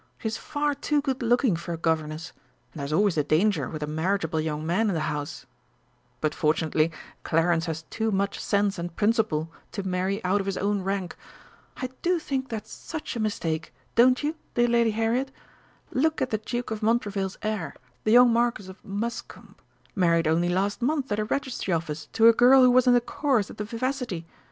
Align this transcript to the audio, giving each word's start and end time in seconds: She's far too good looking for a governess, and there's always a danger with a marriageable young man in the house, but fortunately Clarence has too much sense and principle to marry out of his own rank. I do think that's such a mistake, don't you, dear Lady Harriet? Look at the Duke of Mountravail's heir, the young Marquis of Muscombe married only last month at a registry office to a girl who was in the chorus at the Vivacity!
She's 0.17 0.35
far 0.35 0.73
too 0.73 0.99
good 0.99 1.21
looking 1.21 1.55
for 1.55 1.73
a 1.73 1.77
governess, 1.77 2.33
and 2.73 2.79
there's 2.79 2.91
always 2.91 3.19
a 3.19 3.23
danger 3.23 3.69
with 3.69 3.83
a 3.83 3.85
marriageable 3.85 4.41
young 4.41 4.65
man 4.65 4.89
in 4.89 4.95
the 4.95 5.01
house, 5.11 5.45
but 6.21 6.33
fortunately 6.33 6.91
Clarence 7.21 7.67
has 7.67 7.83
too 7.83 8.09
much 8.11 8.39
sense 8.39 8.79
and 8.79 8.95
principle 8.95 9.51
to 9.73 9.83
marry 9.87 10.19
out 10.25 10.39
of 10.39 10.47
his 10.47 10.57
own 10.57 10.81
rank. 10.81 11.15
I 11.77 11.91
do 12.01 12.17
think 12.17 12.49
that's 12.49 12.71
such 12.73 13.15
a 13.15 13.19
mistake, 13.19 13.71
don't 13.93 14.23
you, 14.23 14.35
dear 14.55 14.67
Lady 14.67 14.89
Harriet? 14.89 15.29
Look 15.91 16.19
at 16.19 16.31
the 16.31 16.39
Duke 16.39 16.71
of 16.71 16.81
Mountravail's 16.81 17.37
heir, 17.43 17.75
the 18.03 18.09
young 18.11 18.33
Marquis 18.33 18.69
of 18.69 18.83
Muscombe 18.83 19.53
married 19.95 20.27
only 20.27 20.49
last 20.49 20.81
month 20.81 21.11
at 21.11 21.19
a 21.19 21.25
registry 21.25 21.75
office 21.75 22.07
to 22.13 22.27
a 22.27 22.33
girl 22.33 22.63
who 22.63 22.71
was 22.71 22.87
in 22.87 22.95
the 22.95 23.01
chorus 23.01 23.51
at 23.51 23.59
the 23.59 23.63
Vivacity! 23.65 24.25